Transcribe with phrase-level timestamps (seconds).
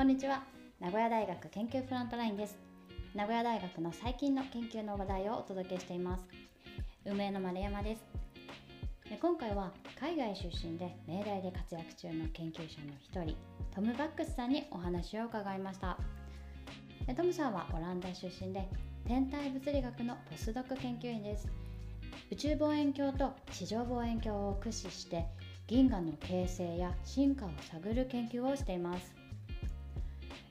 [0.00, 0.42] こんにちは。
[0.80, 2.56] 名古屋大学研究フロントラインです。
[3.14, 6.24] 名古屋大学の最近の研究の話題をお届けしています。
[7.04, 8.02] 運営の丸山です。
[9.20, 13.36] 今回は海外出身で命題で活躍中の研究者の一人
[13.74, 15.98] トム・バックスさんにお話を伺いました。
[17.14, 18.66] トムさんはオランダ出身で
[19.06, 21.46] 天体物理学のポスドク研究員です。
[22.30, 25.26] 宇宙望遠鏡と地上望遠鏡を駆使して
[25.66, 29.19] 銀河の形成や進化を探る研究をしています。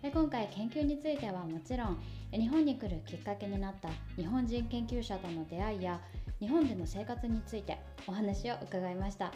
[0.02, 1.98] 今回研究についてはもちろん
[2.31, 5.99] 日本に来るきっかけになった日本人研究者との出会いや
[6.40, 9.34] 日本での生活についてお話を伺いました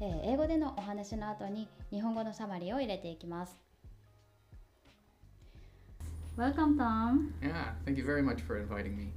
[0.00, 3.58] 英語でのお話の後に日本語のサマリーを入れていきます
[6.38, 9.12] Welcome Tom Yeah, thank you very much for inviting me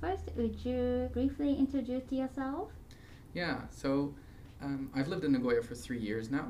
[0.00, 2.70] First, would you briefly introduce yourself?
[3.32, 4.14] Yeah, so
[4.60, 6.46] um, I've lived in Nagoya for three years now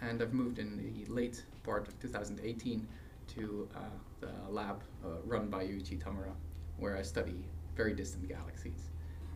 [0.00, 2.86] and I've moved in the late part of 2018
[3.34, 3.80] to uh,
[4.20, 6.32] the lab uh, run by Yoichi Tamura,
[6.78, 7.44] where I study
[7.76, 8.90] very distant galaxies.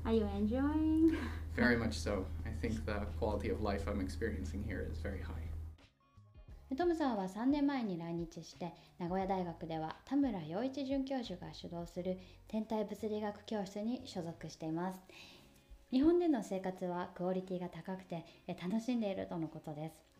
[0.05, 1.17] Are you enjoying?
[1.55, 2.27] very much so.
[2.47, 5.49] I think the quality of life I'm experiencing here is very high.
[6.75, 15.01] トムさんは3年前に来日して名古屋大学では田村陽一准教授が主導する天体物理学教室に所属しています
[15.91, 18.25] 日本での生活はクオリティが高くて
[18.59, 20.12] 楽しんでいるとのことです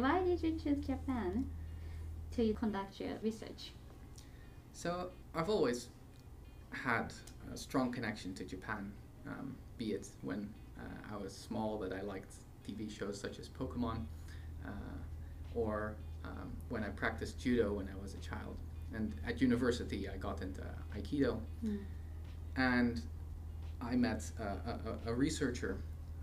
[0.00, 1.44] why did you choose Japan
[2.34, 3.72] to conduct your research?
[4.72, 5.88] So, I've always
[6.70, 7.12] had
[7.52, 8.92] a strong connection to Japan,
[9.26, 12.32] um, be it when uh, I was small that I liked
[12.66, 14.06] TV shows such as Pokemon,
[14.64, 14.70] uh,
[15.54, 18.56] or um, when I practiced judo when I was a child.
[18.94, 20.62] And at university, I got into
[20.96, 21.38] Aikido.
[21.62, 21.78] Mm.
[22.56, 23.02] And
[23.82, 25.76] I met a, a, a researcher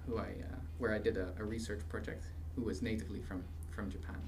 [0.08, 2.23] who I, uh, where I did a, a research project
[2.55, 3.44] who was natively from
[3.78, 4.20] from Japan.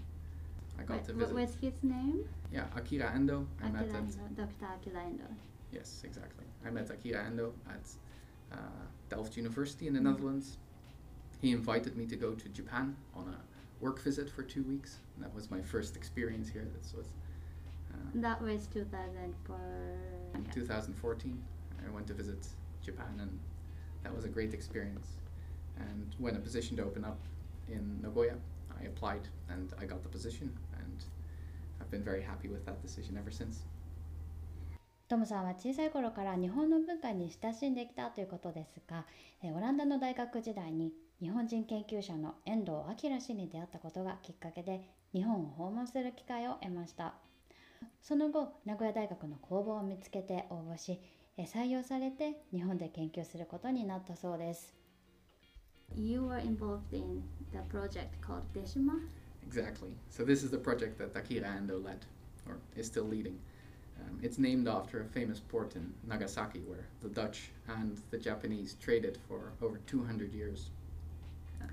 [0.80, 1.34] I got Wait, to visit.
[1.34, 2.24] What was his name?
[2.54, 3.48] Yeah, Akira Endo.
[3.62, 4.66] I Akira met Endo, Dr.
[4.76, 5.24] Akira Endo.
[5.74, 6.46] Yes, exactly.
[6.66, 7.86] I met Akira Endo at
[8.54, 8.58] uh,
[9.10, 10.12] Delft University in the mm.
[10.12, 10.58] Netherlands.
[11.42, 15.00] He invited me to go to Japan on a work visit for two weeks.
[15.16, 16.68] And that was my first experience here.
[16.78, 17.08] This was.
[17.92, 19.58] Uh, that was 2004.
[20.54, 21.44] 2014.
[21.88, 22.46] I went to visit
[22.84, 23.40] Japan, and
[24.04, 25.08] that was a great experience.
[25.80, 27.20] And when a position opened up
[27.68, 28.36] in Nagoya,
[28.82, 31.04] I applied and I got the position and
[31.82, 33.66] I've been very happy with that decision ever since.
[35.10, 39.06] トムさんは小さい頃から日本の文化に親しんできたということですが、
[39.44, 42.72] オランダの大学時代に日本人研究者の遠藤
[43.10, 47.16] 明氏に出会ったことがきっかけで日本を訪問する機会を得ました。
[48.02, 51.02] その後、名古屋大学の工房を見つけて応募し、
[51.40, 54.79] 採用されて日本で研究することになったそうです。
[55.96, 57.24] You were involved in
[57.54, 59.00] the project called Deshima?
[59.46, 59.90] Exactly.
[60.10, 62.06] So this is the project that Akira Endo led,
[62.48, 63.40] or is still leading.
[64.00, 68.76] Um, it's named after a famous port in Nagasaki where the Dutch and the Japanese
[68.82, 70.70] traded for over 200 years.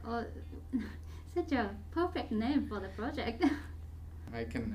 [0.06, 0.25] Oh,
[1.34, 3.44] such a perfect name for the project.
[4.34, 4.75] I can.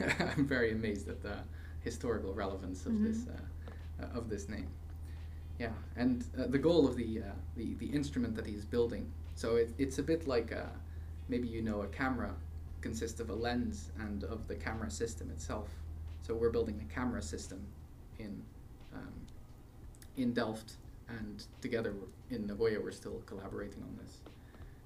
[0.00, 1.38] Uh, I'm very amazed at the
[1.80, 3.06] historical relevance of mm-hmm.
[3.06, 4.68] this uh, uh, of this name.
[5.62, 9.04] Yeah, and uh, the goal of the, uh, the the instrument that he's building.
[9.36, 10.68] So it, it's a bit like a,
[11.28, 12.34] maybe you know a camera
[12.80, 15.68] consists of a lens and of the camera system itself.
[16.22, 17.60] So we're building a camera system
[18.18, 18.42] in
[18.92, 19.14] um,
[20.16, 20.78] in Delft,
[21.08, 21.94] and together
[22.30, 24.12] in Nagoya we're still collaborating on this.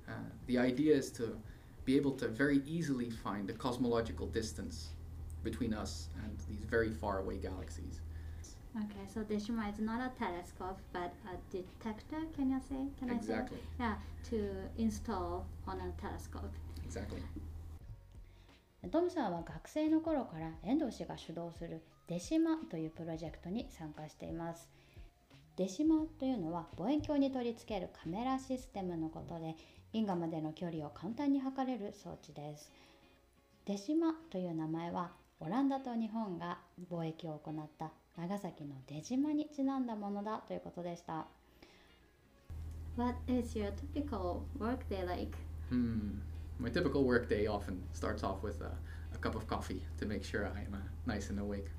[0.06, 1.38] Uh, the idea is to
[1.87, 4.91] be able to very easily find the cosmological distance
[5.43, 8.03] between us and these very far away galaxies.
[8.76, 12.20] Okay, so Deshima is not a telescope, but a detector.
[12.34, 12.76] Can you say?
[12.98, 13.56] Can exactly.
[13.81, 13.94] I say?
[13.94, 13.94] Yeah,
[14.28, 16.53] to install on a telescope.
[16.84, 17.22] Exactly.
[18.91, 24.69] トムさんは学生の頃から遠藤氏が主導するデシマというプロジェクトに参加しています。
[25.56, 29.56] デシマというのは望遠鏡に取り付けるカメラシステムのことで
[29.93, 32.70] 銀河までの距離を簡単に測れる装置です。
[33.64, 36.58] デシマという名前はオランダと日本が
[36.90, 41.27] 貿易を行った長崎の出島にちなんだものだということでした。
[42.98, 45.38] What is your typical workday like?
[45.69, 46.21] Hmm.
[46.59, 48.71] My typical workday often starts off with a,
[49.13, 51.69] a cup of coffee to make sure I am uh, nice and awake.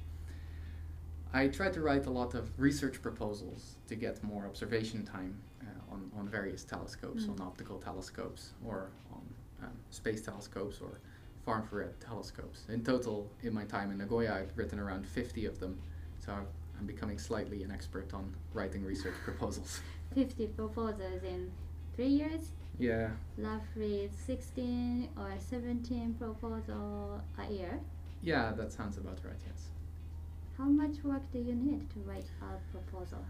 [1.35, 5.93] I try to write a lot of research proposals to get more observation time uh,
[5.93, 7.31] on, on various telescopes, mm.
[7.31, 9.23] on optical telescopes, or on
[9.63, 10.99] um, space telescopes, or
[11.45, 12.67] far infrared telescopes.
[12.69, 15.79] In total, in my time in Nagoya, I've written around 50 of them
[16.28, 16.34] so
[16.78, 19.80] I'm becoming slightly an expert on writing research proposals.
[20.14, 21.52] 50 proposals in
[21.96, 27.80] three years, Yeah, roughly 16 or 17 proposal a year.
[28.22, 29.42] yeah, that sounds about right.
[29.48, 29.68] Yes.
[30.58, 33.24] How much work do you need to write a proposal?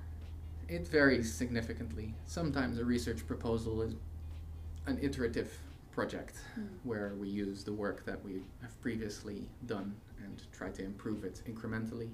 [0.67, 2.13] It varies significantly.
[2.25, 3.93] Sometimes a research proposal is
[4.87, 5.51] an iterative
[5.91, 6.67] project Mm.
[6.83, 11.41] where we use the work that we have previously done and try to improve it
[11.47, 12.09] incrementally.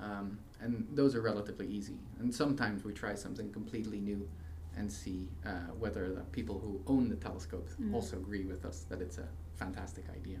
[0.00, 1.98] Um, and those are relatively easy.
[2.18, 4.28] And sometimes we try something completely new
[4.76, 7.94] and see uh, whether the people who own the telescopes Mm.
[7.94, 10.38] also agree with us that it's a fantastic idea.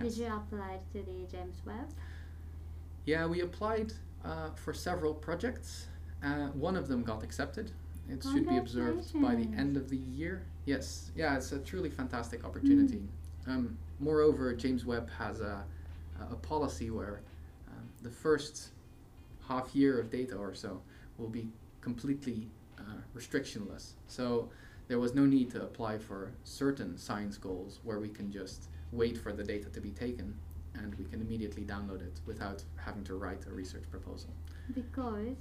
[0.00, 1.90] Did you apply to the James Webb?
[3.04, 3.92] Yeah, we applied
[4.24, 5.86] uh, for several projects.
[6.22, 7.70] Uh, one of them got accepted.
[8.08, 10.42] It should be observed by the end of the year.
[10.64, 13.02] Yes, yeah, it's a truly fantastic opportunity.
[13.46, 15.64] Um, moreover, James Webb has a,
[16.30, 17.20] a policy where
[18.02, 18.70] the first
[19.48, 20.80] half year of data or so
[21.18, 21.48] will be
[21.80, 22.82] completely uh,
[23.16, 23.92] restrictionless.
[24.06, 24.48] So
[24.88, 29.16] there was no need to apply for certain science goals where we can just wait
[29.18, 30.34] for the data to be taken
[30.74, 34.30] and we can immediately download it without having to write a research proposal.
[34.74, 35.36] Because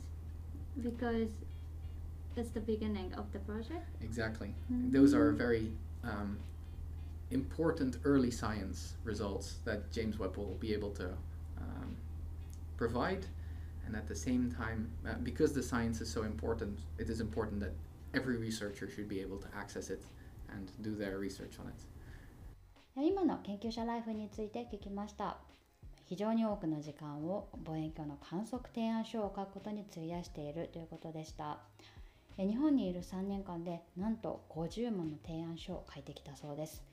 [0.81, 1.30] because
[2.36, 3.86] it's the beginning of the project.
[4.02, 4.54] Exactly.
[4.69, 5.38] Those are Mm.
[5.38, 5.72] very
[6.04, 6.38] um,
[7.30, 11.10] important early science results that James Webb will be able to
[11.58, 11.96] um,
[12.81, 13.25] provide.
[13.86, 17.60] And at the same time, uh, because the science is so important, it is important
[17.66, 17.74] that
[18.13, 20.04] every researcher should be able to access it
[20.54, 21.80] and do their research on it.
[22.95, 25.38] 今の研究者ライフについて聞きました
[26.06, 31.60] 非常に多くの時間を望遠鏡の観測提案書を書くことに費やしているということでした
[32.38, 36.84] 日本にいる3年間でなんと50もの提案書を書いてきたそうです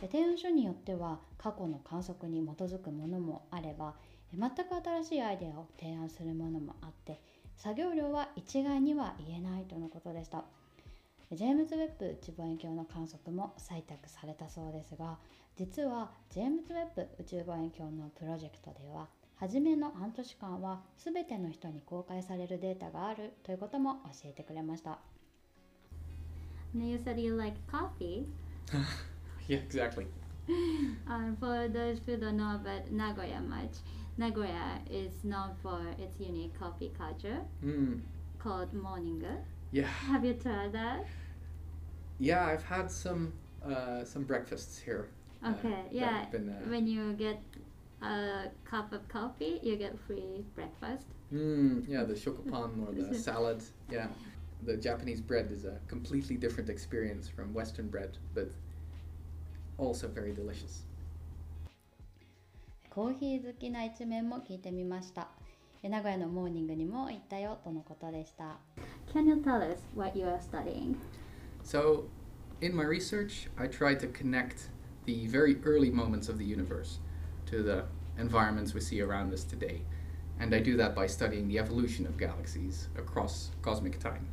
[0.00, 3.94] 提案書によっては過去の観測に基づくものもあれば
[4.32, 7.20] 全く新しいアイデアを提案するものもあって
[7.56, 10.44] 作業量は一概には言えないとのことでした。
[11.32, 15.18] ジェームズ・ウェッブ宇宙望遠鏡の観測も採択されたそうですが
[15.56, 24.98] 実はジェームズ・ウェッブ宇宙望遠鏡のプロジェクトでは初めの半年間は全ての人に公開されるデータがあるということも教えてくれました。
[26.74, 28.26] You said you like coffee.
[29.46, 30.06] Yeah, exactly.
[31.06, 33.76] And for those who don't know about Nagoya much,
[34.16, 38.00] Nagoya is known for its unique coffee culture Mm,
[38.38, 39.24] called morning.
[39.72, 39.86] yeah.
[39.86, 41.04] Have you tried that?
[42.18, 43.32] Yeah, I've had some
[43.64, 45.08] uh, some breakfasts here.
[45.42, 46.24] uh, Okay, that yeah.
[46.30, 47.40] Been, uh, When you get
[48.02, 51.06] a cup of coffee, you get free breakfast.
[51.32, 53.62] Mm, yeah, the shokupan or the salad.
[53.90, 54.08] Yeah,
[54.62, 58.50] the Japanese bread is a completely different experience from Western bread, but
[59.78, 60.82] also very delicious.
[62.93, 65.29] コーヒー好きな一面も聞いてみました。
[65.81, 68.57] え名古屋のモーニングにも行ったよとのことでした。
[69.13, 70.97] Can you tell us what you are studying?
[71.63, 72.05] So,
[72.59, 74.69] in my research, I try to connect
[75.05, 76.99] the very early moments of the universe
[77.45, 77.85] to the
[78.17, 79.81] environments we see around us today.
[80.39, 84.27] And I do that by studying the evolution of galaxies across cosmic time.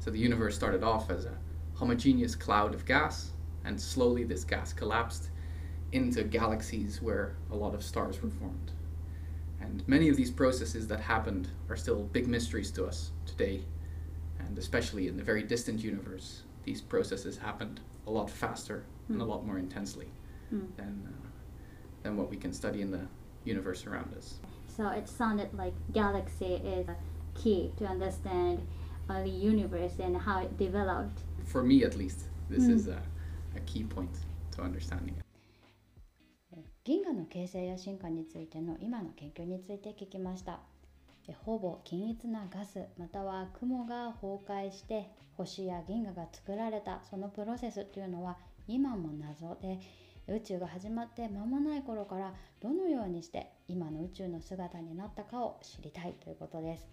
[0.00, 1.38] So, the universe started off as a
[1.74, 3.30] homogeneous cloud of gas,
[3.64, 5.30] and slowly this gas collapsed
[5.91, 8.71] into galaxies where a lot of stars were formed.
[9.61, 13.61] And many of these processes that happened are still big mysteries to us today,
[14.39, 19.23] and especially in the very distant universe, these processes happened a lot faster and a
[19.23, 19.29] Hmm.
[19.29, 20.07] lot more intensely
[20.49, 20.59] Hmm.
[20.77, 21.27] than, uh,
[22.03, 23.07] than what we can study in the
[23.43, 24.39] universe around us.
[24.67, 26.95] So it sounded like galaxy is a
[27.35, 28.65] key to understand
[29.07, 31.23] the universe and how it developed.
[31.43, 32.73] For me, at least, this Hmm.
[32.73, 33.01] is a,
[33.55, 34.15] a key point
[34.51, 35.23] to understanding it.
[36.89, 40.59] 銀河の形成や進化についての今の研究について聞きました
[41.27, 49.79] えほぼ均一なガスまたは雲が崩壊して星や銀河が作られたそのプロセスというのは今も謎で
[50.27, 56.87] 宇宙が始まって間もない頃からどのようにして今の宇宙の姿になったかを知りたいということです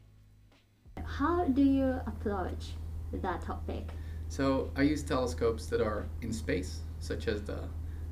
[1.18, 2.76] How do you approach
[3.22, 3.86] that topic?
[4.28, 7.54] So I use telescopes that are in space, such as the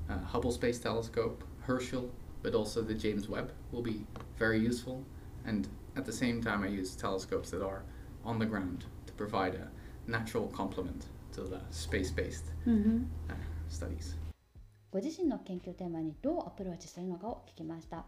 [0.08, 2.10] uh, Hubble Space Telescope, Herschel,
[2.42, 4.04] but also the James Webb will be
[4.38, 5.02] very useful.
[5.46, 7.82] And at the same time, I use telescopes that are
[8.24, 9.68] on the ground to provide a
[10.06, 13.34] natural complement to the space-based uh,
[13.68, 14.16] studies.
[14.94, 18.04] ご自身の研究テーマにどうアプローチするのかを聞きました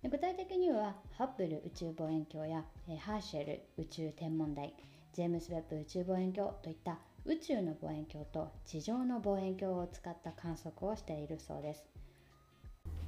[0.00, 4.72] で具体的にはハッブル宇宙望遠鏡やえーハーシェル宇宙天文台
[5.12, 11.84] ジェームス・ウェッブ宇宙望遠鏡といった宇宙の望遠鏡と地上の望遠鏡を使った観測をしているそうです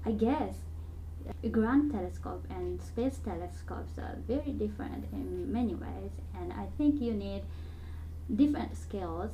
[0.04, 0.57] I guess
[1.50, 7.12] ground telescope and space telescopes are very different in many ways and I think you
[7.12, 7.42] need
[8.35, 9.30] different skills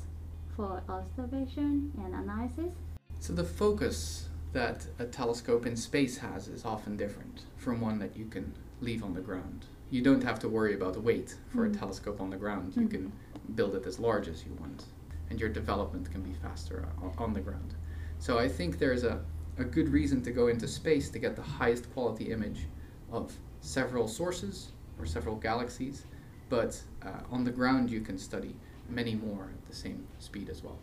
[0.56, 2.72] for observation and analysis.
[3.20, 8.16] So the focus that a telescope in space has is often different from one that
[8.16, 9.66] you can leave on the ground.
[9.90, 11.74] You don't have to worry about the weight for Mm.
[11.74, 12.74] a telescope on the ground.
[12.76, 12.90] You Mm.
[12.90, 13.12] can
[13.54, 14.84] build it as large as you want,
[15.30, 17.74] and your development can be faster on the ground.
[18.18, 19.24] So I think there's a,
[19.57, 22.67] a good reason to go into space to get the highest quality image
[23.11, 26.05] of several sources or several galaxies,
[26.49, 28.55] but uh, on the ground you can study
[28.89, 30.77] many more at the same speed as well.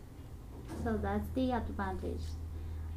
[0.83, 2.23] So that's the advantage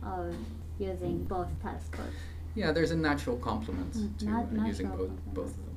[0.02, 0.34] of
[0.78, 2.16] using both telescopes.
[2.54, 5.34] Yeah, there's a natural complement Mm, to na- uh, using natural both complement.
[5.34, 5.76] both of them.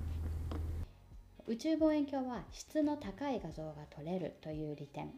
[1.48, 5.12] 宇宙望遠鏡は質の高い画像が撮れるという利点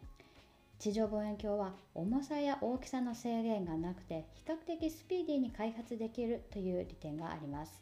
[0.83, 7.81] 地上望遠鏡は重さや大きさの制限がなくて比較的スピーディーに開発できるという利点があります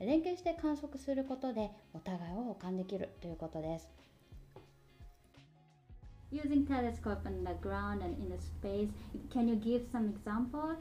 [0.00, 3.86] 連携して観測することでお互いを補完できるということです
[6.32, 8.88] Using telescope on the ground and in the space,
[9.30, 10.74] can you give some example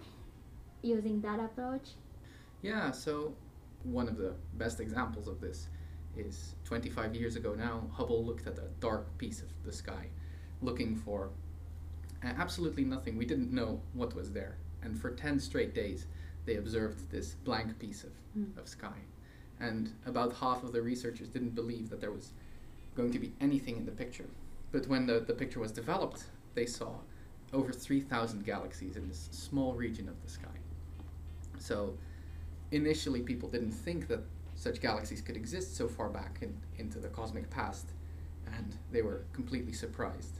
[0.81, 1.95] using that approach?
[2.63, 3.33] Yeah, so
[3.83, 5.67] one of the best examples of this
[6.15, 10.07] is 25 years ago now, Hubble looked at a dark piece of the sky
[10.61, 11.29] looking for
[12.23, 13.17] absolutely nothing.
[13.17, 14.57] We didn't know what was there.
[14.81, 16.07] And for 10 straight days,
[16.45, 18.57] they observed this blank piece of, Mm.
[18.57, 18.97] of sky.
[19.59, 22.31] And about half of the researchers didn't believe that there was
[22.95, 24.25] going to be anything in the picture.
[24.71, 26.95] But when the, the picture was developed, they saw
[27.53, 30.57] over 3,000 galaxies in this small region of the sky.
[31.59, 31.97] So
[32.71, 34.21] initially, people didn't think that
[34.55, 37.91] such galaxies could exist so far back in, into the cosmic past,
[38.57, 40.39] and they were completely surprised.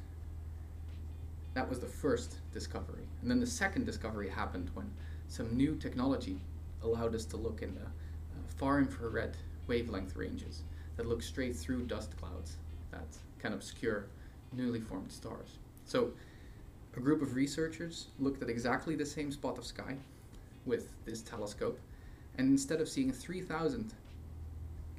[1.56, 3.08] That was the first discovery.
[3.22, 4.92] And then the second discovery happened when
[5.30, 6.42] some new technology
[6.84, 10.64] allowed us to look in the uh, far infrared wavelength ranges
[10.98, 12.58] that look straight through dust clouds
[12.92, 13.08] that
[13.40, 14.06] can obscure
[14.52, 15.58] newly formed stars.
[15.86, 16.12] So,
[16.98, 19.96] a group of researchers looked at exactly the same spot of sky
[20.66, 21.80] with this telescope,
[22.38, 23.94] and instead of seeing 3,000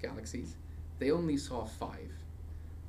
[0.01, 0.57] galaxies,
[0.99, 2.11] they only saw five.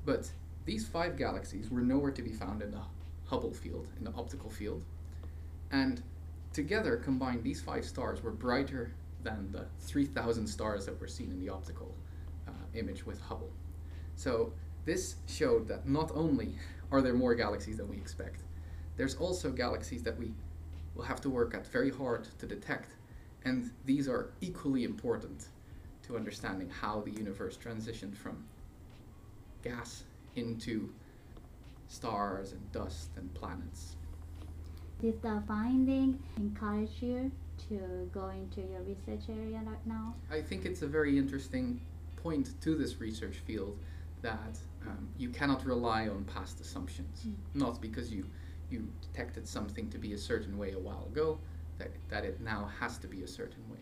[0.05, 0.29] But
[0.65, 2.79] these five galaxies were nowhere to be found in the
[3.27, 4.83] Hubble field, in the optical field,
[5.71, 6.01] and
[6.53, 8.91] together combined, these five stars were brighter
[9.23, 11.93] than the 3,000 stars that were seen in the optical
[12.47, 13.51] uh, image with Hubble.
[14.15, 14.53] So
[14.85, 16.55] this showed that not only
[16.91, 18.41] are there more galaxies than we expect,
[18.95, 20.33] there's also galaxies that we
[20.95, 22.95] will have to work at very hard to detect,
[23.43, 25.49] and these are equally important
[26.03, 28.43] to understanding how the universe transitioned from
[29.61, 30.03] gas
[30.35, 30.89] into
[31.88, 33.96] stars and dust and planets.
[35.00, 37.30] Did the finding encourage you
[37.68, 40.14] to go into your research area right now?
[40.30, 41.80] I think it's a very interesting
[42.16, 43.78] point to this research field
[44.22, 47.26] that um, you cannot rely on past assumptions.
[47.26, 47.34] Mm.
[47.54, 48.24] Not because you
[48.70, 51.38] you detected something to be a certain way a while ago,
[51.78, 53.80] that, that it now has to be a certain way.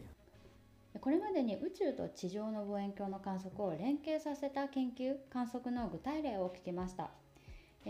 [1.00, 7.23] これまでに宇宙と地上の望遠鏡の観測を連携させた研究観測の具体例を聞きましたえ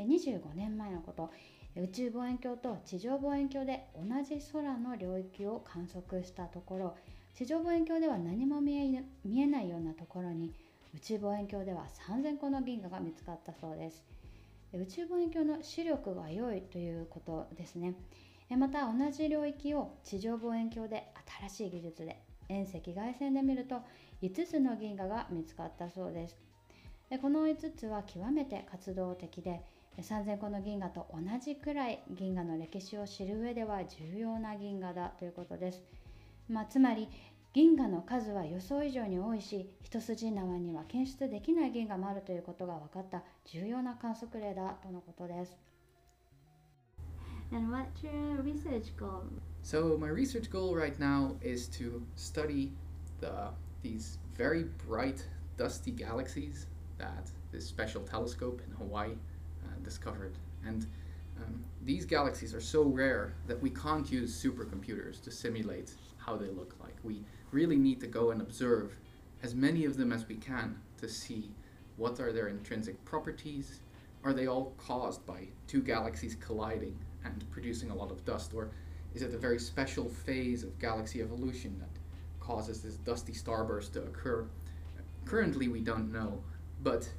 [0.02, 1.32] 25年前のこと。
[1.78, 6.96] 宇宙望遠鏡と地上望遠鏡で同じ空の領域を観測したところ。
[7.34, 10.54] 地上望遠鏡では何も見え見えないようなところに
[10.96, 14.04] 宇宙望遠鏡では3000個の銀河が見つかったそうです。
[14.74, 17.96] 宇宙望遠鏡の視力が良いということですね。
[18.58, 21.12] また同じ領域を地上望遠鏡で
[21.42, 23.82] 新しい技術で遠赤外線で見ると
[24.22, 26.38] 5つの銀河が見つかったそうです。
[27.22, 29.62] この5つは極めて活動的で
[30.02, 35.84] 3000個の銀河と同じくらい銀河の歴史を知る上では重要な銀河だということです、
[36.50, 37.08] まあ、つまり
[37.54, 45.58] 銀河の数は予想以上に多いし一筋縄には検出できない銀河もあるということが分かった重要な観測例だとのことです
[47.52, 49.24] And what's your research goal?
[49.62, 52.72] So my research goal right now is to study
[53.22, 53.52] the
[53.84, 55.24] these very bright
[55.56, 56.66] dusty galaxies
[56.98, 59.35] that this special telescope in Hawaii uh,
[59.86, 60.34] discovered.
[60.66, 60.86] And
[61.38, 66.48] um, these galaxies are so rare that we can't use supercomputers to simulate how they
[66.48, 66.96] look like.
[67.04, 68.98] We really need to go and observe
[69.44, 71.52] as many of them as we can to see
[71.98, 73.80] what are their intrinsic properties.
[74.24, 78.72] Are they all caused by two galaxies colliding and producing a lot of dust, or
[79.14, 81.90] is it a very special phase of galaxy evolution that
[82.40, 84.46] causes this dusty starburst to occur?
[85.26, 86.44] Currently, we don't know,
[86.84, 87.10] but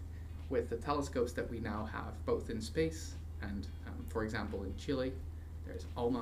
[0.49, 4.75] with the telescopes that we now have, both in space and, um, for example, in
[4.77, 5.13] Chile,
[5.67, 6.21] there's ALMA,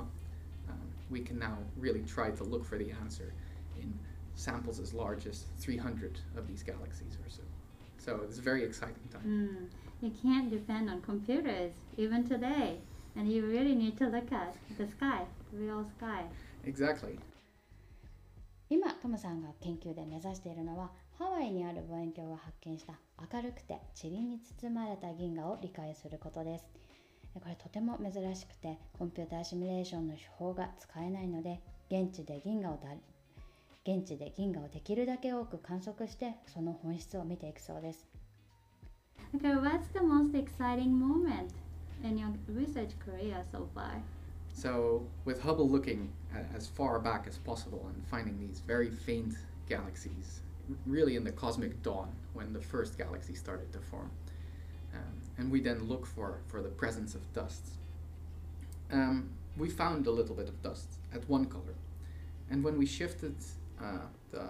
[0.69, 0.79] um,
[1.11, 3.33] we can now really try to look for the answer
[3.81, 3.93] in
[4.35, 7.43] samples as large as 300 of these galaxies or so.
[7.99, 9.23] So it's a very exciting time.
[9.25, 9.71] うん、
[10.03, 12.79] You can't depend on computers even today,
[13.17, 16.25] and you really need to look at the sky, the real sky.
[16.67, 17.19] Exactly.
[18.75, 22.95] 今トムさんが研究で目指しているのはハワイにある望遠鏡が発見した
[23.33, 26.65] 明るくて塵に包まれた銀河を理解することです
[27.35, 32.89] これとても珍しくてコンピューターシミュレーションの手法が使えないので現地で銀河をだ
[33.87, 38.09] 現地で銀河をできるだけ多く観測してその本質を見ていくそうです
[39.37, 41.51] Okay, what's the most exciting moment
[42.03, 44.01] in your research career so far?
[44.55, 46.13] So, with Hubble looking
[46.55, 49.35] as far back as possible and finding these very faint
[49.69, 50.41] galaxies,
[50.87, 54.11] really in the cosmic dawn when the first galaxy started to form,
[54.95, 55.01] um,
[55.39, 57.67] and we then look for, for the presence of dust.
[58.93, 61.75] Um, we found a little bit of dust at one color,
[62.49, 63.35] and when we shifted
[63.83, 64.47] uh, the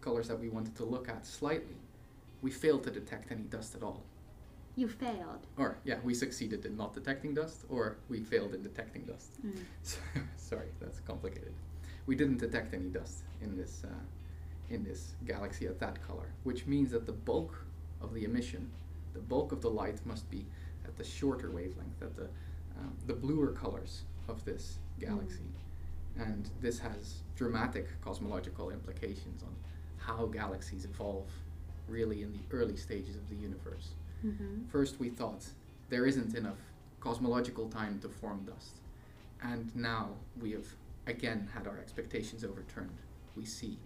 [0.00, 1.76] colors that we wanted to look at slightly,
[2.42, 4.04] we failed to detect any dust at all.
[4.76, 5.46] You failed.
[5.58, 9.32] Or, yeah, we succeeded in not detecting dust, or we failed in detecting dust.
[10.36, 11.52] Sorry, that's complicated.
[12.06, 13.94] We didn't detect any dust in this uh,
[14.70, 17.64] in this galaxy at that color, which means that the bulk
[18.00, 18.70] of the emission,
[19.12, 20.46] the bulk of the light, must be
[20.84, 22.28] at the shorter wavelength, at the
[22.78, 25.50] um, the bluer colors of this galaxy,
[26.18, 29.54] and this has dramatic cosmological implications on
[29.98, 31.28] how galaxies evolve,
[31.88, 33.90] really in the early stages of the universe.
[34.24, 34.68] Mm-hmm.
[34.68, 35.44] First, we thought
[35.88, 36.58] there isn't enough
[37.00, 38.80] cosmological time to form dust.
[39.42, 40.10] And now
[40.40, 40.66] we have
[41.06, 42.98] again had our expectations overturned.
[43.36, 43.78] We see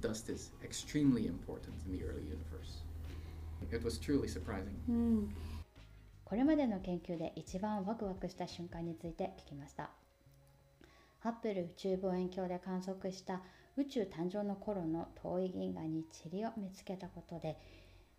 [0.00, 2.82] dust is extremely important in the early universe.
[3.72, 4.76] It was truly surprising.
[4.88, 5.34] うん、
[6.24, 9.90] これまでの研究で一番ワクワクした瞬間について聞きました
[11.20, 13.42] ハッブル宇宙望遠鏡で観測した
[13.76, 17.56] 宇宙誕生の頃の遠い銀河に塵を見つけたことで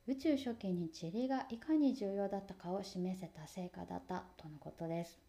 [0.10, 5.20] 宇宙初期に塵がいかに重要だったかを示せた成果だったとのことです。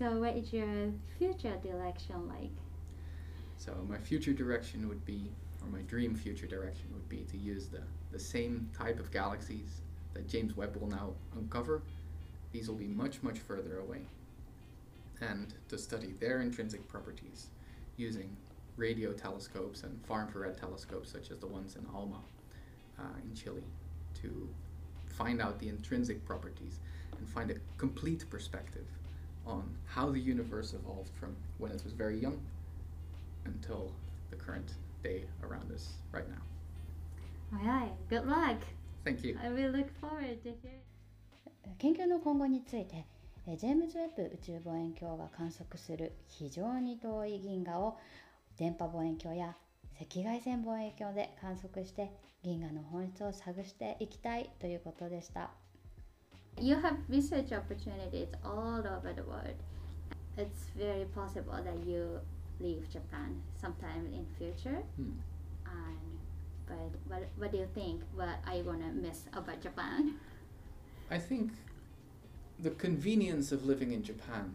[0.00, 2.54] So what is your future direction like?
[3.58, 7.68] So my future direction would be, or my dream future direction would be to use
[7.68, 9.82] the, the same type of galaxies
[10.14, 11.82] that James Webb will now uncover.
[12.50, 14.06] These will be much, much further away.
[15.20, 17.48] And to study their intrinsic properties
[17.98, 18.34] using
[18.78, 22.22] radio telescopes and far infrared telescopes such as the ones in ALMA.
[23.23, 23.63] in Chile,
[24.21, 24.49] to
[25.07, 26.79] find out the intrinsic properties
[27.17, 28.85] and find a complete perspective
[29.45, 32.39] on how the universe evolved from when it was very young
[33.45, 33.91] until
[34.29, 37.57] the current day around us right now.
[37.57, 38.57] Alright, good luck!
[39.03, 39.37] Thank you.
[39.43, 40.79] I will look forward to hear
[41.77, 43.05] 研究の今後について
[43.47, 47.97] えージェームズ・ウェッブ宇宙望遠鏡が観測する非常に遠い銀河を
[48.57, 49.55] 電波望遠鏡や
[50.01, 52.09] 赤外線望遠鏡で観測して
[52.41, 55.51] 銀河の本質を探していきたいということでした。
[56.57, 59.55] You have research opportunities all over the world.
[60.37, 62.19] It's very possible that you
[62.61, 64.83] leave Japan sometime in future.
[64.95, 65.19] Hmm.
[65.65, 66.19] And
[66.65, 68.01] but what what do you think?
[68.15, 70.15] What are you gonna miss about Japan?
[71.11, 71.51] I think
[72.59, 74.53] the convenience of living in Japan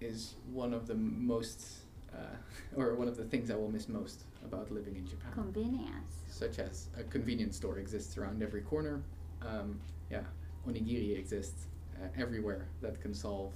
[0.00, 2.36] is one of the most, uh,
[2.76, 5.31] or one of the things I will miss most about living in Japan.
[5.33, 6.13] Convenience.
[6.27, 9.01] Such as a convenience store exists around every corner.
[9.41, 9.79] Um,
[10.11, 10.21] yeah,
[10.67, 11.67] onigiri exists
[12.01, 13.53] uh, everywhere that can solve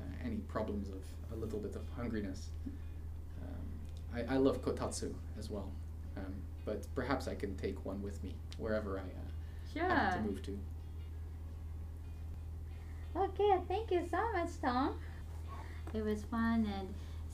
[0.00, 2.46] uh, any problems of a little bit of hungriness.
[3.42, 3.66] Um,
[4.14, 5.70] I, I love kotatsu as well,
[6.16, 10.42] um, but perhaps I can take one with me wherever I uh, happen to move
[10.42, 10.58] to.
[13.16, 14.98] Okay, thank you so much, Tom.
[15.94, 16.92] It was fun and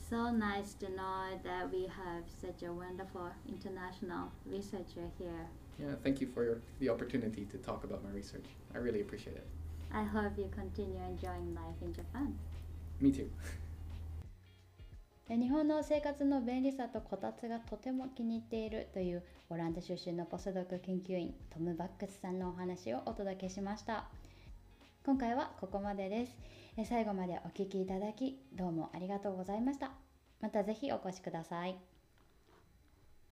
[0.09, 5.47] so nice to know that we have such a wonderful international researcher here.
[5.79, 8.45] Yeah, thank you for your, the opportunity to talk about my research.
[8.75, 9.47] I really appreciate it.
[9.93, 12.37] I hope you continue enjoying life in Japan.
[12.99, 13.29] Me too.
[15.29, 24.05] 日本の生活の便利さとこたつがとても気に入っているというオランダ出身のポスドク研究員トム・バックスさんのお話をお届けしました
[25.05, 29.91] 今回はここまでですえ最後までお聴きいただきどうもありがとうございました。
[30.41, 31.92] また是非お越しください。